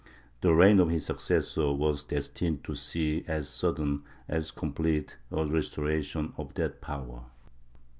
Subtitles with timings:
[0.41, 6.33] The reign of his successor was destined to see as sudden, as complete, a restoration
[6.37, 7.25] of that power.